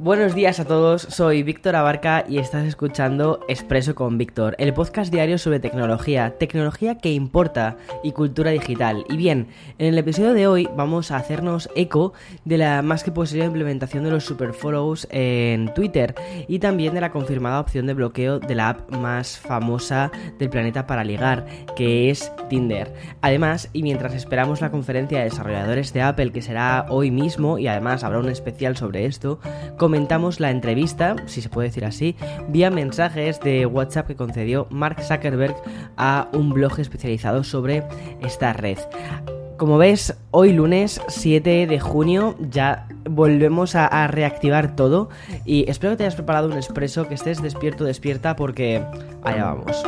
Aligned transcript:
Buenos 0.00 0.36
días 0.36 0.60
a 0.60 0.64
todos, 0.64 1.02
soy 1.02 1.42
Víctor 1.42 1.74
Abarca 1.74 2.24
y 2.28 2.38
estás 2.38 2.64
escuchando 2.64 3.40
Expreso 3.48 3.96
con 3.96 4.16
Víctor, 4.16 4.54
el 4.60 4.72
podcast 4.72 5.12
diario 5.12 5.38
sobre 5.38 5.58
tecnología, 5.58 6.38
tecnología 6.38 6.98
que 6.98 7.12
importa 7.12 7.76
y 8.04 8.12
cultura 8.12 8.52
digital. 8.52 9.04
Y 9.08 9.16
bien, 9.16 9.48
en 9.76 9.88
el 9.88 9.98
episodio 9.98 10.34
de 10.34 10.46
hoy 10.46 10.68
vamos 10.76 11.10
a 11.10 11.16
hacernos 11.16 11.68
eco 11.74 12.12
de 12.44 12.58
la 12.58 12.80
más 12.82 13.02
que 13.02 13.10
posible 13.10 13.44
implementación 13.46 14.04
de 14.04 14.12
los 14.12 14.22
superfollows 14.22 15.08
en 15.10 15.74
Twitter 15.74 16.14
y 16.46 16.60
también 16.60 16.94
de 16.94 17.00
la 17.00 17.10
confirmada 17.10 17.58
opción 17.58 17.86
de 17.86 17.94
bloqueo 17.94 18.38
de 18.38 18.54
la 18.54 18.68
app 18.68 18.92
más 18.92 19.36
famosa 19.36 20.12
del 20.38 20.48
planeta 20.48 20.86
para 20.86 21.02
ligar, 21.02 21.44
que 21.74 22.08
es 22.10 22.30
Tinder. 22.48 22.94
Además, 23.20 23.68
y 23.72 23.82
mientras 23.82 24.14
esperamos 24.14 24.60
la 24.60 24.70
conferencia 24.70 25.18
de 25.18 25.24
desarrolladores 25.24 25.92
de 25.92 26.02
Apple 26.02 26.30
que 26.30 26.40
será 26.40 26.86
hoy 26.88 27.10
mismo 27.10 27.58
y 27.58 27.66
además 27.66 28.04
habrá 28.04 28.20
un 28.20 28.28
especial 28.28 28.76
sobre 28.76 29.04
esto, 29.04 29.40
comentamos 29.88 30.38
la 30.38 30.50
entrevista, 30.50 31.16
si 31.24 31.40
se 31.40 31.48
puede 31.48 31.68
decir 31.68 31.86
así, 31.86 32.14
vía 32.50 32.70
mensajes 32.70 33.40
de 33.40 33.64
WhatsApp 33.64 34.08
que 34.08 34.16
concedió 34.16 34.66
Mark 34.68 35.02
Zuckerberg 35.02 35.56
a 35.96 36.28
un 36.34 36.50
blog 36.52 36.78
especializado 36.78 37.42
sobre 37.42 37.84
esta 38.20 38.52
red. 38.52 38.76
Como 39.56 39.78
ves, 39.78 40.14
hoy 40.30 40.52
lunes 40.52 41.00
7 41.08 41.66
de 41.66 41.80
junio 41.80 42.36
ya 42.50 42.86
volvemos 43.08 43.76
a, 43.76 43.86
a, 43.86 44.08
reactivar 44.08 44.76
todo 44.76 45.08
y 45.46 45.64
espero 45.70 45.94
que 45.94 45.96
te 45.96 46.02
hayas 46.02 46.16
preparado 46.16 46.48
un 46.48 46.58
expreso, 46.58 47.08
que 47.08 47.14
estés 47.14 47.40
despierto, 47.40 47.84
despierta 47.84 48.36
porque 48.36 48.82
allá 49.22 49.44
vamos. 49.44 49.82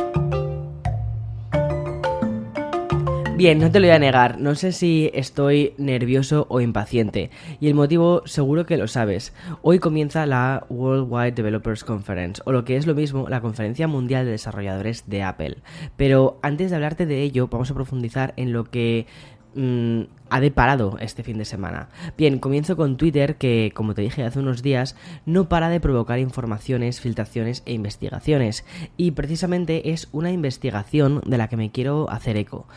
Bien, 3.37 3.57
no 3.57 3.71
te 3.71 3.79
lo 3.79 3.87
voy 3.87 3.95
a 3.95 3.99
negar, 3.99 4.39
no 4.39 4.53
sé 4.53 4.71
si 4.71 5.09
estoy 5.15 5.73
nervioso 5.79 6.45
o 6.49 6.61
impaciente, 6.61 7.31
y 7.59 7.69
el 7.69 7.73
motivo 7.73 8.21
seguro 8.25 8.67
que 8.67 8.77
lo 8.77 8.87
sabes. 8.87 9.33
Hoy 9.63 9.79
comienza 9.79 10.27
la 10.27 10.65
Worldwide 10.69 11.31
Developers 11.31 11.83
Conference, 11.83 12.39
o 12.45 12.51
lo 12.51 12.65
que 12.65 12.75
es 12.75 12.85
lo 12.85 12.93
mismo, 12.93 13.27
la 13.29 13.41
Conferencia 13.41 13.87
Mundial 13.87 14.25
de 14.25 14.31
Desarrolladores 14.31 15.05
de 15.07 15.23
Apple. 15.23 15.57
Pero 15.97 16.37
antes 16.43 16.69
de 16.69 16.75
hablarte 16.75 17.07
de 17.07 17.23
ello, 17.23 17.47
vamos 17.47 17.71
a 17.71 17.73
profundizar 17.73 18.35
en 18.37 18.53
lo 18.53 18.65
que 18.65 19.07
mmm, 19.55 20.01
ha 20.29 20.39
deparado 20.39 20.97
este 20.99 21.23
fin 21.23 21.39
de 21.39 21.45
semana. 21.45 21.89
Bien, 22.17 22.37
comienzo 22.37 22.77
con 22.77 22.95
Twitter 22.95 23.37
que, 23.37 23.71
como 23.73 23.95
te 23.95 24.03
dije 24.03 24.23
hace 24.23 24.37
unos 24.37 24.61
días, 24.61 24.95
no 25.25 25.49
para 25.49 25.69
de 25.69 25.79
provocar 25.79 26.19
informaciones, 26.19 27.01
filtraciones 27.01 27.63
e 27.65 27.73
investigaciones. 27.73 28.65
Y 28.97 29.11
precisamente 29.11 29.91
es 29.91 30.09
una 30.11 30.31
investigación 30.31 31.21
de 31.25 31.39
la 31.39 31.47
que 31.47 31.57
me 31.57 31.71
quiero 31.71 32.07
hacer 32.11 32.37
eco. 32.37 32.67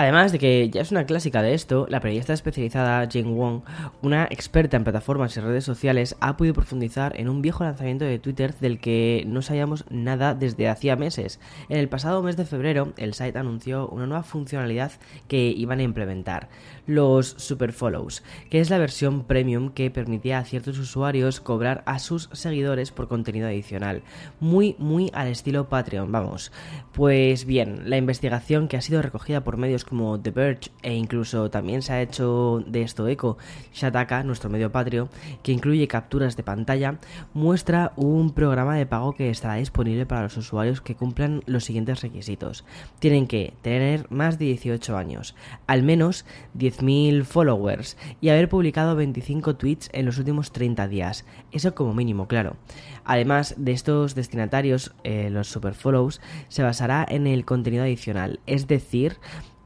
Además 0.00 0.30
de 0.30 0.38
que 0.38 0.70
ya 0.70 0.80
es 0.80 0.92
una 0.92 1.06
clásica 1.06 1.42
de 1.42 1.54
esto, 1.54 1.88
la 1.90 1.98
periodista 1.98 2.32
especializada 2.32 3.08
Jane 3.10 3.34
Wong, 3.34 3.62
una 4.00 4.28
experta 4.30 4.76
en 4.76 4.84
plataformas 4.84 5.36
y 5.36 5.40
redes 5.40 5.64
sociales, 5.64 6.14
ha 6.20 6.36
podido 6.36 6.54
profundizar 6.54 7.18
en 7.18 7.28
un 7.28 7.42
viejo 7.42 7.64
lanzamiento 7.64 8.04
de 8.04 8.20
Twitter 8.20 8.54
del 8.60 8.78
que 8.78 9.24
no 9.26 9.42
sabíamos 9.42 9.84
nada 9.90 10.36
desde 10.36 10.68
hacía 10.68 10.94
meses. 10.94 11.40
En 11.68 11.78
el 11.78 11.88
pasado 11.88 12.22
mes 12.22 12.36
de 12.36 12.44
febrero, 12.44 12.92
el 12.96 13.12
site 13.12 13.40
anunció 13.40 13.88
una 13.88 14.06
nueva 14.06 14.22
funcionalidad 14.22 14.92
que 15.26 15.48
iban 15.48 15.80
a 15.80 15.82
implementar, 15.82 16.48
los 16.86 17.34
superfollows, 17.36 18.22
que 18.50 18.60
es 18.60 18.70
la 18.70 18.78
versión 18.78 19.24
premium 19.24 19.70
que 19.70 19.90
permitía 19.90 20.38
a 20.38 20.44
ciertos 20.44 20.78
usuarios 20.78 21.40
cobrar 21.40 21.82
a 21.86 21.98
sus 21.98 22.30
seguidores 22.32 22.92
por 22.92 23.08
contenido 23.08 23.48
adicional. 23.48 24.02
Muy, 24.38 24.76
muy 24.78 25.10
al 25.12 25.26
estilo 25.26 25.68
Patreon, 25.68 26.12
vamos. 26.12 26.52
Pues 26.92 27.46
bien, 27.46 27.90
la 27.90 27.96
investigación 27.96 28.68
que 28.68 28.76
ha 28.76 28.80
sido 28.80 29.02
recogida 29.02 29.42
por 29.42 29.56
medios 29.56 29.87
como 29.88 30.20
The 30.20 30.30
Verge 30.30 30.70
e 30.82 30.94
incluso 30.94 31.50
también 31.50 31.82
se 31.82 31.92
ha 31.92 32.02
hecho 32.02 32.62
de 32.66 32.82
esto 32.82 33.08
eco 33.08 33.38
Shataka, 33.72 34.22
nuestro 34.22 34.50
medio 34.50 34.70
patrio, 34.70 35.08
que 35.42 35.52
incluye 35.52 35.88
capturas 35.88 36.36
de 36.36 36.42
pantalla, 36.42 36.98
muestra 37.34 37.92
un 37.96 38.32
programa 38.32 38.76
de 38.76 38.86
pago 38.86 39.14
que 39.14 39.30
estará 39.30 39.54
disponible 39.54 40.06
para 40.06 40.22
los 40.22 40.36
usuarios 40.36 40.80
que 40.80 40.94
cumplan 40.94 41.42
los 41.46 41.64
siguientes 41.64 42.02
requisitos. 42.02 42.64
Tienen 42.98 43.26
que 43.26 43.54
tener 43.62 44.06
más 44.10 44.38
de 44.38 44.46
18 44.46 44.96
años, 44.96 45.34
al 45.66 45.82
menos 45.82 46.24
10.000 46.56 47.24
followers 47.24 47.96
y 48.20 48.28
haber 48.28 48.48
publicado 48.48 48.96
25 48.96 49.56
tweets 49.56 49.90
en 49.92 50.06
los 50.06 50.18
últimos 50.18 50.52
30 50.52 50.88
días. 50.88 51.24
Eso 51.52 51.74
como 51.74 51.94
mínimo, 51.94 52.28
claro. 52.28 52.56
Además 53.04 53.54
de 53.56 53.72
estos 53.72 54.14
destinatarios, 54.14 54.92
eh, 55.02 55.30
los 55.30 55.48
superfollows, 55.48 56.20
se 56.48 56.62
basará 56.62 57.06
en 57.08 57.26
el 57.26 57.44
contenido 57.44 57.84
adicional, 57.84 58.40
es 58.46 58.66
decir, 58.66 59.16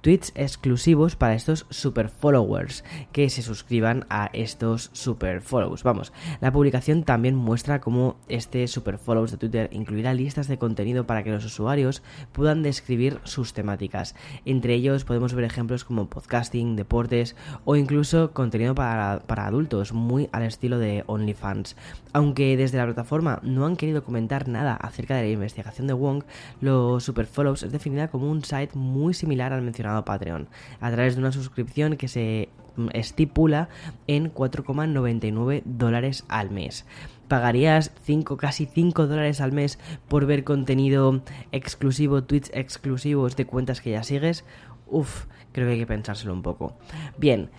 tweets 0.02 0.32
exclusivos 0.34 1.16
para 1.16 1.34
estos 1.34 1.64
super 1.70 2.08
followers 2.08 2.84
que 3.12 3.30
se 3.30 3.40
suscriban 3.40 4.04
a 4.10 4.28
estos 4.32 4.90
super 4.92 5.40
follows. 5.40 5.84
Vamos, 5.84 6.12
la 6.40 6.52
publicación 6.52 7.04
también 7.04 7.36
muestra 7.36 7.80
cómo 7.80 8.16
este 8.28 8.66
super 8.66 8.98
follows 8.98 9.30
de 9.30 9.36
Twitter 9.38 9.68
incluirá 9.72 10.12
listas 10.12 10.48
de 10.48 10.58
contenido 10.58 11.06
para 11.06 11.22
que 11.22 11.30
los 11.30 11.44
usuarios 11.44 12.02
puedan 12.32 12.62
describir 12.62 13.20
sus 13.22 13.52
temáticas. 13.52 14.16
Entre 14.44 14.74
ellos 14.74 15.04
podemos 15.04 15.34
ver 15.34 15.44
ejemplos 15.44 15.84
como 15.84 16.10
podcasting, 16.10 16.74
deportes 16.74 17.36
o 17.64 17.76
incluso 17.76 18.32
contenido 18.32 18.74
para, 18.74 19.20
para 19.26 19.46
adultos, 19.46 19.92
muy 19.92 20.28
al 20.32 20.42
estilo 20.42 20.78
de 20.78 21.04
OnlyFans. 21.06 21.76
Aunque 22.12 22.56
desde 22.56 22.78
la 22.78 22.86
plataforma 22.86 23.38
no 23.42 23.66
han 23.66 23.76
querido 23.76 24.02
comentar 24.02 24.48
nada 24.48 24.74
acerca 24.74 25.14
de 25.14 25.22
la 25.22 25.28
investigación 25.28 25.86
de 25.86 25.94
Wong, 25.94 26.24
los 26.60 27.04
super 27.04 27.26
follows 27.26 27.62
es 27.62 27.70
definida 27.70 28.08
como 28.08 28.28
un 28.28 28.44
site 28.44 28.76
muy 28.76 29.14
similar 29.14 29.52
al 29.52 29.62
mencionado 29.62 29.91
Patreon 30.04 30.48
a 30.80 30.90
través 30.90 31.14
de 31.14 31.20
una 31.20 31.32
suscripción 31.32 31.96
que 31.96 32.08
se 32.08 32.48
estipula 32.92 33.68
en 34.06 34.32
4,99 34.32 35.62
dólares 35.64 36.24
al 36.28 36.50
mes. 36.50 36.86
¿Pagarías 37.28 37.92
5, 38.04 38.36
casi 38.36 38.66
5 38.66 39.06
dólares 39.06 39.40
al 39.40 39.52
mes 39.52 39.78
por 40.08 40.26
ver 40.26 40.44
contenido 40.44 41.22
exclusivo, 41.50 42.24
tweets 42.24 42.50
exclusivos 42.54 43.36
de 43.36 43.46
cuentas 43.46 43.80
que 43.80 43.90
ya 43.90 44.02
sigues? 44.02 44.44
Uf, 44.86 45.26
creo 45.52 45.66
que 45.66 45.74
hay 45.74 45.78
que 45.78 45.86
pensárselo 45.86 46.32
un 46.32 46.42
poco. 46.42 46.76
Bien, 47.18 47.50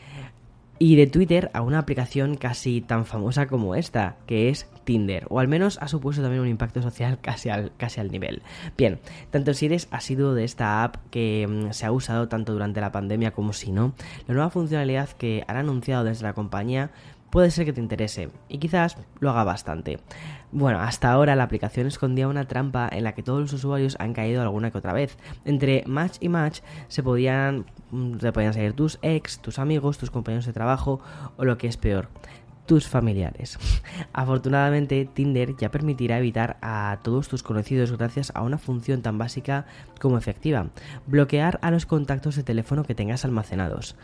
y 0.80 0.96
de 0.96 1.08
Twitter 1.08 1.50
a 1.54 1.62
una 1.62 1.80
aplicación 1.80 2.36
casi 2.36 2.82
tan 2.82 3.06
famosa 3.06 3.48
como 3.48 3.76
esta, 3.76 4.18
que 4.28 4.50
es 4.50 4.68
Tinder, 4.84 5.26
o 5.30 5.40
al 5.40 5.48
menos 5.48 5.78
ha 5.82 5.88
supuesto 5.88 6.22
también 6.22 6.42
un 6.42 6.48
impacto 6.48 6.82
social 6.82 7.20
casi 7.22 7.50
al, 7.50 8.12
nivel. 8.12 8.42
Bien, 8.78 9.00
tanto 9.32 9.54
si 9.54 9.68
eres 9.68 9.88
asiduo 9.92 10.34
de 10.34 10.44
esta 10.44 10.84
app 10.84 10.98
que 11.10 11.48
mm, 11.48 11.72
se 11.72 11.86
ha 11.86 11.92
usado 11.92 12.28
tanto 12.28 12.54
durante 12.54 12.82
la 12.82 12.92
pandemia 12.92 13.32
como 13.32 13.54
si 13.54 13.72
no, 13.72 13.94
la 14.28 14.34
nueva 14.34 14.50
funcionalidad 14.50 15.10
que 15.10 15.44
han 15.48 15.58
anunciado 15.58 16.04
desde 16.04 16.24
la 16.24 16.34
compañía 16.34 16.92
puede 17.34 17.50
ser 17.50 17.66
que 17.66 17.74
te 17.74 17.82
interese 17.82 18.30
y 18.48 18.60
quizás 18.60 18.96
lo 19.20 19.32
haga 19.32 19.44
bastante. 19.44 19.98
Bueno, 20.52 20.80
hasta 20.80 21.12
ahora 21.12 21.36
la 21.36 21.42
aplicación 21.42 21.88
escondía 21.88 22.28
una 22.28 22.48
trampa 22.48 22.88
en 22.92 23.04
la 23.04 23.14
que 23.14 23.24
todos 23.24 23.42
los 23.42 23.54
usuarios 23.54 23.96
han 24.00 24.14
caído 24.14 24.44
alguna 24.44 24.70
que 24.70 24.78
otra 24.78 24.94
vez. 24.94 25.18
Entre 25.44 25.84
match 25.88 26.18
y 26.20 26.30
match 26.30 26.60
se 26.90 27.02
podían, 27.02 27.66
mm, 27.90 28.20
se 28.20 28.32
podían 28.32 28.54
seguir 28.54 28.74
tus 28.74 29.00
ex, 29.02 29.40
tus 29.40 29.58
amigos, 29.58 29.98
tus 29.98 30.12
compañeros 30.12 30.46
de 30.46 30.54
trabajo 30.54 31.00
o 31.36 31.44
lo 31.44 31.58
que 31.58 31.66
es 31.66 31.76
peor, 31.76 32.10
tus 32.66 32.88
familiares. 32.88 33.58
Afortunadamente, 34.14 35.08
Tinder 35.14 35.56
ya 35.58 35.72
permitirá 35.72 36.18
evitar 36.18 36.58
a 36.62 37.00
todos 37.04 37.28
tus 37.28 37.44
conocidos 37.44 37.92
gracias 37.98 38.32
a 38.36 38.42
una 38.42 38.58
función 38.58 39.02
tan 39.02 39.18
básica 39.18 39.66
como 40.00 40.18
efectiva, 40.18 40.68
bloquear 41.08 41.60
a 41.62 41.72
los 41.72 41.86
contactos 41.86 42.36
de 42.36 42.44
teléfono 42.44 42.84
que 42.84 42.96
tengas 42.96 43.26
almacenados 43.26 43.96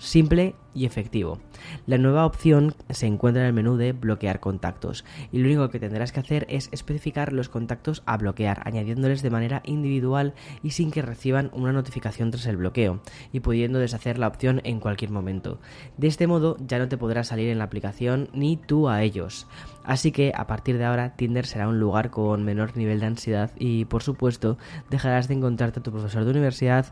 simple 0.00 0.54
y 0.74 0.86
efectivo. 0.86 1.38
La 1.86 1.98
nueva 1.98 2.24
opción 2.24 2.74
se 2.88 3.06
encuentra 3.06 3.42
en 3.42 3.48
el 3.48 3.52
menú 3.52 3.76
de 3.76 3.92
bloquear 3.92 4.40
contactos 4.40 5.04
y 5.30 5.38
lo 5.38 5.46
único 5.46 5.68
que 5.68 5.78
tendrás 5.78 6.12
que 6.12 6.20
hacer 6.20 6.46
es 6.48 6.68
especificar 6.72 7.32
los 7.32 7.48
contactos 7.48 8.02
a 8.06 8.16
bloquear, 8.16 8.62
añadiéndoles 8.64 9.22
de 9.22 9.30
manera 9.30 9.62
individual 9.64 10.34
y 10.62 10.70
sin 10.70 10.90
que 10.90 11.02
reciban 11.02 11.50
una 11.52 11.72
notificación 11.72 12.30
tras 12.30 12.46
el 12.46 12.56
bloqueo 12.56 13.00
y 13.32 13.40
pudiendo 13.40 13.78
deshacer 13.78 14.18
la 14.18 14.28
opción 14.28 14.60
en 14.64 14.80
cualquier 14.80 15.10
momento. 15.10 15.60
De 15.96 16.06
este 16.06 16.26
modo 16.26 16.56
ya 16.66 16.78
no 16.78 16.88
te 16.88 16.98
podrá 16.98 17.24
salir 17.24 17.50
en 17.50 17.58
la 17.58 17.64
aplicación 17.64 18.30
ni 18.32 18.56
tú 18.56 18.88
a 18.88 19.02
ellos. 19.02 19.46
Así 19.84 20.12
que 20.12 20.32
a 20.34 20.46
partir 20.46 20.78
de 20.78 20.84
ahora 20.84 21.16
Tinder 21.16 21.46
será 21.46 21.68
un 21.68 21.80
lugar 21.80 22.10
con 22.10 22.44
menor 22.44 22.76
nivel 22.76 23.00
de 23.00 23.06
ansiedad 23.06 23.50
y 23.58 23.84
por 23.84 24.02
supuesto 24.02 24.56
dejarás 24.88 25.28
de 25.28 25.34
encontrarte 25.34 25.80
a 25.80 25.82
tu 25.82 25.90
profesor 25.90 26.24
de 26.24 26.30
universidad 26.30 26.86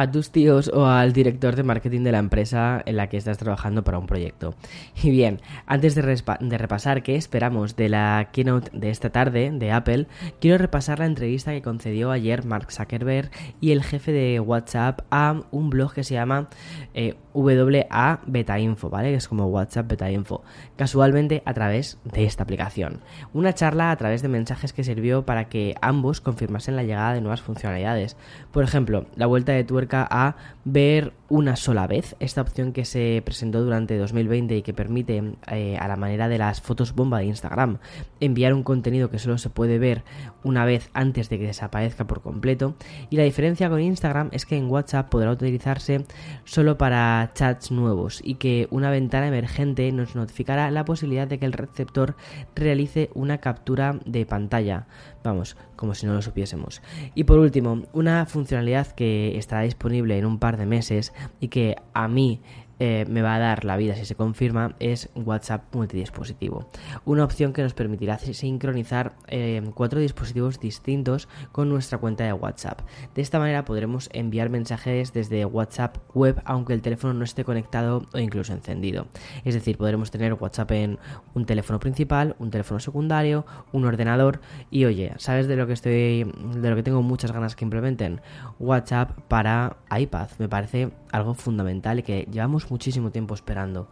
a 0.00 0.08
tus 0.12 0.30
tíos 0.30 0.70
o 0.72 0.86
al 0.86 1.12
director 1.12 1.56
de 1.56 1.64
marketing 1.64 2.02
de 2.02 2.12
la 2.12 2.18
empresa 2.18 2.82
en 2.86 2.96
la 2.96 3.08
que 3.08 3.16
estás 3.16 3.36
trabajando 3.36 3.82
para 3.82 3.98
un 3.98 4.06
proyecto. 4.06 4.54
Y 5.02 5.10
bien, 5.10 5.40
antes 5.66 5.96
de, 5.96 6.02
repasar 6.02 7.02
qué 7.02 7.16
esperamos 7.16 7.74
de 7.74 7.88
la 7.88 8.28
keynote 8.32 8.70
de 8.72 8.90
esta 8.90 9.10
tarde 9.10 9.50
de 9.52 9.72
Apple, 9.72 10.06
quiero 10.40 10.56
repasar 10.56 11.00
la 11.00 11.06
entrevista 11.06 11.50
que 11.50 11.62
concedió 11.62 12.12
ayer 12.12 12.44
Mark 12.44 12.70
Zuckerberg 12.70 13.30
y 13.60 13.72
el 13.72 13.82
jefe 13.82 14.12
de 14.12 14.38
WhatsApp 14.38 15.00
a 15.10 15.40
un 15.50 15.68
blog 15.68 15.92
que 15.94 16.04
se 16.04 16.14
llama 16.14 16.48
eh, 16.94 17.16
WA 17.34 18.20
Beta 18.26 18.58
Info, 18.60 18.90
¿vale? 18.90 19.10
Que 19.10 19.16
es 19.16 19.26
como 19.26 19.46
WhatsApp 19.46 19.88
Beta 19.88 20.10
Info, 20.12 20.42
casualmente 20.76 21.42
a 21.44 21.54
través 21.54 21.98
de 22.04 22.24
esta 22.24 22.44
aplicación. 22.44 23.00
Una 23.32 23.52
charla 23.52 23.90
a 23.90 23.96
través 23.96 24.22
de 24.22 24.28
mensajes 24.28 24.72
que 24.72 24.84
sirvió 24.84 25.26
para 25.26 25.48
que 25.48 25.74
ambos 25.80 26.20
confirmasen 26.20 26.76
la 26.76 26.84
llegada 26.84 27.14
de 27.14 27.20
nuevas 27.20 27.42
funcionalidades. 27.42 28.16
Por 28.52 28.62
ejemplo, 28.62 29.06
la 29.16 29.26
vuelta 29.26 29.52
de 29.52 29.64
tuerca 29.64 29.87
a 29.92 30.36
ver 30.64 31.12
una 31.30 31.56
sola 31.56 31.86
vez, 31.86 32.16
esta 32.20 32.40
opción 32.40 32.72
que 32.72 32.84
se 32.84 33.22
presentó 33.24 33.62
durante 33.62 33.98
2020 33.98 34.56
y 34.56 34.62
que 34.62 34.72
permite 34.72 35.34
eh, 35.50 35.76
a 35.78 35.88
la 35.88 35.96
manera 35.96 36.28
de 36.28 36.38
las 36.38 36.60
fotos 36.60 36.94
bomba 36.94 37.18
de 37.18 37.26
Instagram 37.26 37.78
enviar 38.20 38.54
un 38.54 38.62
contenido 38.62 39.10
que 39.10 39.18
solo 39.18 39.36
se 39.36 39.50
puede 39.50 39.78
ver 39.78 40.04
una 40.42 40.64
vez 40.64 40.88
antes 40.94 41.28
de 41.28 41.38
que 41.38 41.46
desaparezca 41.46 42.06
por 42.06 42.22
completo. 42.22 42.74
Y 43.10 43.16
la 43.16 43.24
diferencia 43.24 43.68
con 43.68 43.80
Instagram 43.80 44.28
es 44.32 44.46
que 44.46 44.56
en 44.56 44.70
WhatsApp 44.70 45.10
podrá 45.10 45.30
utilizarse 45.30 46.04
solo 46.44 46.78
para 46.78 47.30
chats 47.34 47.70
nuevos 47.70 48.20
y 48.24 48.36
que 48.36 48.68
una 48.70 48.90
ventana 48.90 49.28
emergente 49.28 49.90
nos 49.92 50.14
notificará 50.16 50.70
la 50.70 50.84
posibilidad 50.84 51.28
de 51.28 51.38
que 51.38 51.46
el 51.46 51.52
receptor 51.52 52.16
realice 52.54 53.10
una 53.14 53.38
captura 53.38 53.98
de 54.04 54.24
pantalla. 54.24 54.86
Vamos, 55.24 55.56
como 55.76 55.94
si 55.94 56.06
no 56.06 56.14
lo 56.14 56.22
supiésemos. 56.22 56.80
Y 57.14 57.24
por 57.24 57.38
último, 57.38 57.82
una 57.92 58.24
funcionalidad 58.24 58.88
que 58.92 59.36
estará 59.36 59.62
disponible 59.62 59.77
en 60.18 60.26
un 60.26 60.38
par 60.38 60.56
de 60.56 60.66
meses 60.66 61.12
y 61.40 61.48
que 61.48 61.76
a 61.94 62.08
mí 62.08 62.40
eh, 62.80 63.04
me 63.08 63.22
va 63.22 63.34
a 63.34 63.38
dar 63.38 63.64
la 63.64 63.76
vida 63.76 63.94
si 63.94 64.04
se 64.04 64.14
confirma 64.14 64.76
es 64.78 65.08
WhatsApp 65.14 65.74
multidispositivo. 65.74 66.68
Una 67.04 67.24
opción 67.24 67.52
que 67.52 67.62
nos 67.62 67.74
permitirá 67.74 68.18
sincronizar 68.18 69.14
eh, 69.26 69.62
cuatro 69.74 70.00
dispositivos 70.00 70.60
distintos 70.60 71.28
con 71.52 71.68
nuestra 71.68 71.98
cuenta 71.98 72.24
de 72.24 72.32
WhatsApp. 72.32 72.82
De 73.14 73.22
esta 73.22 73.38
manera 73.38 73.64
podremos 73.64 74.08
enviar 74.12 74.50
mensajes 74.50 75.12
desde 75.12 75.44
WhatsApp 75.44 75.98
web 76.14 76.40
aunque 76.44 76.72
el 76.72 76.82
teléfono 76.82 77.14
no 77.14 77.24
esté 77.24 77.44
conectado 77.44 78.06
o 78.12 78.18
incluso 78.18 78.52
encendido. 78.52 79.08
Es 79.44 79.54
decir, 79.54 79.76
podremos 79.76 80.10
tener 80.10 80.34
WhatsApp 80.34 80.70
en 80.72 80.98
un 81.34 81.46
teléfono 81.46 81.80
principal, 81.80 82.36
un 82.38 82.50
teléfono 82.50 82.80
secundario, 82.80 83.44
un 83.72 83.84
ordenador 83.84 84.40
y 84.70 84.84
oye, 84.84 85.12
¿sabes 85.18 85.48
de 85.48 85.56
lo 85.56 85.66
que 85.66 85.72
estoy 85.72 86.24
de 86.24 86.70
lo 86.70 86.76
que 86.76 86.82
tengo 86.82 87.02
muchas 87.02 87.32
ganas 87.32 87.56
que 87.56 87.64
implementen? 87.64 88.20
WhatsApp 88.58 89.18
para 89.28 89.78
iPad. 89.96 90.28
Me 90.38 90.48
parece 90.48 90.90
algo 91.12 91.34
fundamental 91.34 91.98
y 91.98 92.02
que 92.02 92.28
llevamos 92.30 92.67
muchísimo 92.70 93.10
tiempo 93.10 93.34
esperando. 93.34 93.88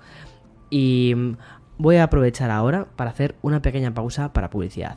Y 0.70 1.14
mm, 1.16 1.36
voy 1.78 1.96
a 1.96 2.04
aprovechar 2.04 2.50
ahora 2.50 2.86
para 2.96 3.10
hacer 3.10 3.36
una 3.42 3.62
pequeña 3.62 3.94
pausa 3.94 4.32
para 4.32 4.50
publicidad. 4.50 4.96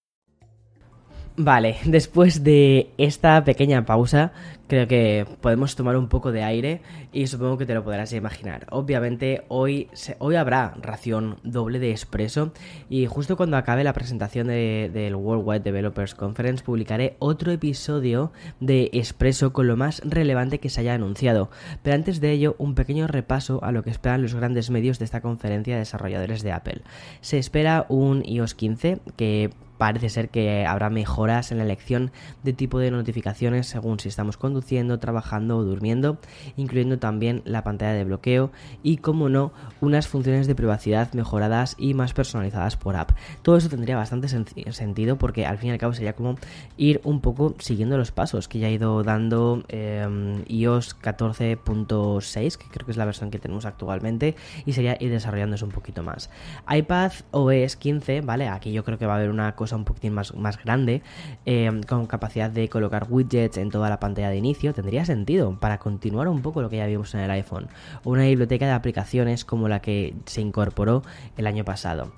Vale, 1.37 1.77
después 1.85 2.43
de 2.43 2.89
esta 2.97 3.43
pequeña 3.43 3.85
pausa, 3.85 4.31
creo 4.71 4.87
que 4.87 5.25
podemos 5.41 5.75
tomar 5.75 5.97
un 5.97 6.07
poco 6.07 6.31
de 6.31 6.43
aire 6.43 6.81
y 7.11 7.27
supongo 7.27 7.57
que 7.57 7.65
te 7.65 7.73
lo 7.73 7.83
podrás 7.83 8.13
imaginar. 8.13 8.67
Obviamente 8.69 9.43
hoy, 9.49 9.89
hoy 10.19 10.37
habrá 10.37 10.75
ración 10.81 11.39
doble 11.43 11.77
de 11.77 11.91
expreso 11.91 12.53
y 12.89 13.05
justo 13.05 13.35
cuando 13.35 13.57
acabe 13.57 13.83
la 13.83 13.91
presentación 13.91 14.47
del 14.47 15.13
Worldwide 15.13 15.59
Developers 15.59 16.15
Conference 16.15 16.63
publicaré 16.63 17.17
otro 17.19 17.51
episodio 17.51 18.31
de 18.61 18.89
expreso 18.93 19.51
con 19.51 19.67
lo 19.67 19.75
más 19.75 20.01
relevante 20.05 20.61
que 20.61 20.69
se 20.69 20.79
haya 20.79 20.93
anunciado. 20.93 21.49
Pero 21.83 21.97
antes 21.97 22.21
de 22.21 22.31
ello, 22.31 22.55
un 22.57 22.73
pequeño 22.73 23.07
repaso 23.07 23.61
a 23.65 23.73
lo 23.73 23.83
que 23.83 23.89
esperan 23.89 24.21
los 24.21 24.35
grandes 24.35 24.69
medios 24.69 24.99
de 24.99 25.03
esta 25.03 25.19
conferencia 25.19 25.73
de 25.73 25.79
desarrolladores 25.79 26.43
de 26.43 26.53
Apple. 26.53 26.81
Se 27.19 27.37
espera 27.37 27.85
un 27.89 28.23
iOS 28.23 28.55
15 28.55 29.01
que 29.17 29.49
parece 29.81 30.09
ser 30.09 30.29
que 30.29 30.63
habrá 30.67 30.91
mejoras 30.91 31.51
en 31.51 31.57
la 31.57 31.63
elección 31.63 32.11
de 32.43 32.53
tipo 32.53 32.77
de 32.77 32.91
notificaciones 32.91 33.65
según 33.65 33.99
si 33.99 34.09
estamos 34.09 34.37
conduciendo, 34.37 34.60
trabajando 34.99 35.57
o 35.57 35.63
durmiendo, 35.63 36.17
incluyendo 36.57 36.99
también 36.99 37.41
la 37.45 37.63
pantalla 37.63 37.93
de 37.93 38.03
bloqueo 38.03 38.51
y, 38.83 38.97
como 38.97 39.29
no, 39.29 39.51
unas 39.79 40.07
funciones 40.07 40.47
de 40.47 40.55
privacidad 40.55 41.13
mejoradas 41.13 41.75
y 41.77 41.93
más 41.93 42.13
personalizadas 42.13 42.77
por 42.77 42.95
app. 42.95 43.11
Todo 43.41 43.57
eso 43.57 43.69
tendría 43.69 43.97
bastante 43.97 44.27
sentido 44.27 45.17
porque 45.17 45.45
al 45.45 45.57
fin 45.57 45.69
y 45.69 45.71
al 45.73 45.77
cabo 45.77 45.93
sería 45.93 46.13
como 46.13 46.35
ir 46.77 47.01
un 47.03 47.21
poco 47.21 47.55
siguiendo 47.59 47.97
los 47.97 48.11
pasos 48.11 48.47
que 48.47 48.59
ya 48.59 48.67
ha 48.67 48.71
ido 48.71 49.03
dando 49.03 49.63
em, 49.67 50.43
iOS 50.47 50.97
14.6, 51.01 52.57
que 52.57 52.65
creo 52.69 52.85
que 52.85 52.91
es 52.91 52.97
la 52.97 53.05
versión 53.05 53.31
que 53.31 53.39
tenemos 53.39 53.65
actualmente, 53.65 54.35
y 54.65 54.73
sería 54.73 54.97
ir 54.99 55.11
desarrollándose 55.11 55.65
un 55.65 55.71
poquito 55.71 56.03
más. 56.03 56.29
iPad 56.69 57.11
OS 57.31 57.75
15, 57.75 58.21
¿vale? 58.21 58.47
Aquí 58.47 58.71
yo 58.71 58.83
creo 58.83 58.97
que 58.97 59.05
va 59.05 59.13
a 59.13 59.17
haber 59.17 59.29
una 59.29 59.55
cosa 59.55 59.75
un 59.75 59.85
poquitín 59.85 60.13
más, 60.13 60.33
más 60.35 60.61
grande, 60.61 61.01
eh, 61.45 61.69
con 61.87 62.05
capacidad 62.05 62.49
de 62.49 62.69
colocar 62.69 63.07
widgets 63.09 63.57
en 63.57 63.69
toda 63.69 63.89
la 63.89 63.99
pantalla 63.99 64.29
de 64.29 64.37
inicio, 64.37 64.50
tendría 64.73 65.05
sentido 65.05 65.57
para 65.59 65.79
continuar 65.79 66.27
un 66.27 66.41
poco 66.41 66.61
lo 66.61 66.69
que 66.69 66.77
ya 66.77 66.85
vimos 66.85 67.13
en 67.13 67.21
el 67.21 67.31
iPhone. 67.31 67.67
Una 68.03 68.23
biblioteca 68.23 68.65
de 68.65 68.71
aplicaciones 68.71 69.45
como 69.45 69.67
la 69.67 69.81
que 69.81 70.13
se 70.25 70.41
incorporó 70.41 71.03
el 71.37 71.47
año 71.47 71.65
pasado. 71.65 72.11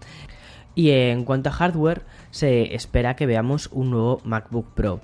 Y 0.76 0.92
en 0.92 1.24
cuanto 1.24 1.50
a 1.50 1.54
hardware, 1.54 2.04
se 2.32 2.74
espera 2.76 3.16
que 3.16 3.26
veamos 3.26 3.70
un 3.72 3.92
nuevo 3.92 4.22
MacBook 4.24 4.68
Pro. 4.74 5.02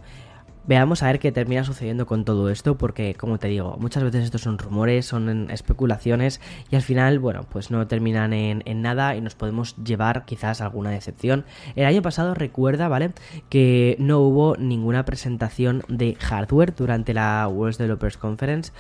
Veamos 0.70 1.02
a 1.02 1.08
ver 1.08 1.18
qué 1.18 1.32
termina 1.32 1.64
sucediendo 1.64 2.06
con 2.06 2.26
todo 2.26 2.48
esto, 2.52 2.78
porque 2.78 3.16
como 3.16 3.40
te 3.40 3.48
digo, 3.48 3.76
muchas 3.80 4.04
veces 4.04 4.26
estos 4.26 4.42
son 4.42 4.60
rumores, 4.60 5.08
son 5.08 5.50
especulaciones 5.50 6.40
y 6.70 6.76
al 6.76 6.84
final, 6.84 7.18
bueno, 7.18 7.48
pues 7.52 7.72
no 7.72 7.88
terminan 7.88 8.34
en, 8.34 8.62
nada 8.84 9.16
y 9.16 9.22
nos 9.22 9.34
podemos 9.34 9.76
llevar 9.78 10.26
quizás 10.26 10.62
alguna 10.62 10.92
decepción. 10.92 11.44
El 11.76 11.88
año 11.88 12.04
pasado 12.04 12.36
recuerda, 12.36 12.88
¿vale? 12.88 13.14
Que 13.50 13.96
no 13.98 14.20
hubo 14.20 14.58
ninguna 14.58 15.06
presentación 15.06 15.82
de 15.88 16.14
hardware 16.14 16.76
durante 16.76 17.16
la 17.16 17.48
World 17.48 17.78
Developers 17.78 18.18
Conference. 18.18 18.72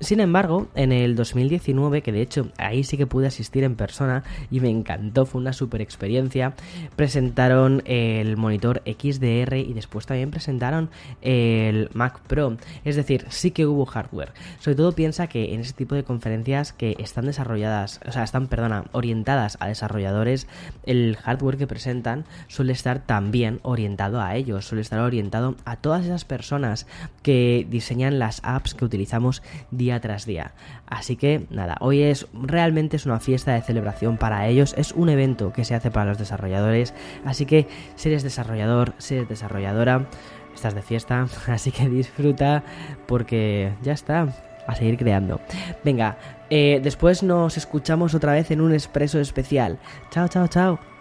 Sin 0.00 0.18
embargo, 0.18 0.66
en 0.74 0.90
el 0.90 1.14
2019, 1.14 2.02
que 2.02 2.10
de 2.10 2.22
hecho 2.22 2.48
ahí 2.58 2.82
sí 2.82 2.96
que 2.96 3.06
pude 3.06 3.28
asistir 3.28 3.62
en 3.62 3.76
persona 3.76 4.24
y 4.50 4.58
me 4.58 4.68
encantó, 4.68 5.26
fue 5.26 5.40
una 5.40 5.52
super 5.52 5.80
experiencia, 5.80 6.54
presentaron 6.96 7.84
el 7.86 8.36
monitor 8.36 8.82
XDR 8.84 9.58
y 9.58 9.72
después 9.74 10.06
también 10.06 10.32
presentaron 10.32 10.90
el 11.36 11.90
Mac 11.92 12.20
Pro. 12.26 12.56
Es 12.84 12.96
decir, 12.96 13.26
sí 13.28 13.50
que 13.50 13.66
hubo 13.66 13.86
hardware. 13.86 14.32
Sobre 14.58 14.76
todo 14.76 14.92
piensa 14.92 15.26
que 15.26 15.54
en 15.54 15.60
ese 15.60 15.72
tipo 15.72 15.94
de 15.94 16.04
conferencias 16.04 16.72
que 16.72 16.96
están 16.98 17.26
desarrolladas, 17.26 18.00
o 18.06 18.12
sea, 18.12 18.24
están, 18.24 18.46
perdona, 18.46 18.84
orientadas 18.92 19.56
a 19.60 19.68
desarrolladores, 19.68 20.46
el 20.84 21.16
hardware 21.16 21.56
que 21.56 21.66
presentan 21.66 22.24
suele 22.48 22.72
estar 22.72 23.00
también 23.00 23.60
orientado 23.62 24.20
a 24.20 24.34
ellos, 24.36 24.66
suele 24.66 24.82
estar 24.82 25.00
orientado 25.00 25.56
a 25.64 25.76
todas 25.76 26.04
esas 26.04 26.24
personas 26.24 26.86
que 27.22 27.66
diseñan 27.68 28.18
las 28.18 28.40
apps 28.42 28.74
que 28.74 28.84
utilizamos 28.84 29.42
día 29.70 30.00
tras 30.00 30.26
día. 30.26 30.52
Así 30.86 31.16
que 31.16 31.46
nada, 31.50 31.76
hoy 31.80 32.02
es 32.02 32.26
realmente 32.32 32.96
es 32.96 33.06
una 33.06 33.20
fiesta 33.20 33.52
de 33.52 33.62
celebración 33.62 34.16
para 34.16 34.46
ellos, 34.46 34.74
es 34.76 34.92
un 34.92 35.08
evento 35.08 35.52
que 35.52 35.64
se 35.64 35.74
hace 35.74 35.90
para 35.90 36.10
los 36.10 36.18
desarrolladores, 36.18 36.94
así 37.24 37.46
que 37.46 37.66
si 37.96 38.08
eres 38.08 38.22
desarrollador, 38.22 38.94
si 38.98 39.16
eres 39.16 39.28
desarrolladora, 39.28 40.08
estás 40.56 40.74
de 40.74 40.82
fiesta, 40.82 41.26
así 41.46 41.70
que 41.70 41.88
disfruta 41.88 42.62
porque 43.06 43.72
ya 43.82 43.92
está, 43.92 44.28
a 44.66 44.74
seguir 44.74 44.96
creando. 44.96 45.40
Venga, 45.84 46.16
eh, 46.50 46.80
después 46.82 47.22
nos 47.22 47.56
escuchamos 47.56 48.14
otra 48.14 48.32
vez 48.32 48.50
en 48.50 48.60
un 48.60 48.72
expreso 48.72 49.20
especial. 49.20 49.78
Chao, 50.10 50.28
chao, 50.28 50.48
chao. 50.48 50.95